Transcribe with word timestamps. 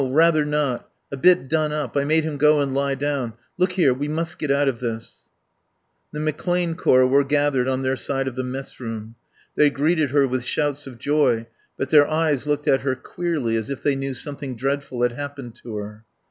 Rather 0.03 0.43
not. 0.43 0.89
A 1.11 1.15
bit 1.15 1.47
done 1.47 1.71
up. 1.71 1.95
I 1.95 2.05
made 2.05 2.23
him 2.23 2.37
go 2.37 2.59
and 2.59 2.73
lie 2.73 2.95
down.... 2.95 3.33
Look 3.59 3.73
here, 3.73 3.93
we 3.93 4.07
must 4.07 4.39
get 4.39 4.49
out 4.49 4.67
of 4.67 4.79
this." 4.79 5.29
The 6.11 6.17
McClane 6.19 6.75
Corps 6.75 7.05
were 7.05 7.23
gathered 7.23 7.67
on 7.67 7.83
their 7.83 7.95
side 7.95 8.27
of 8.27 8.33
the 8.35 8.41
messroom. 8.43 9.13
They 9.55 9.69
greeted 9.69 10.09
her 10.09 10.27
with 10.27 10.43
shouts 10.43 10.87
of 10.87 10.97
joy, 10.97 11.45
but 11.77 11.91
their 11.91 12.07
eyes 12.09 12.47
looked 12.47 12.67
at 12.67 12.81
her 12.81 12.95
queerly, 12.95 13.55
as 13.55 13.69
if 13.69 13.83
they 13.83 13.95
knew 13.95 14.15
something 14.15 14.55
dreadful 14.55 15.03
had 15.03 15.11
happened 15.11 15.53
to 15.57 15.75
her. 15.75 16.03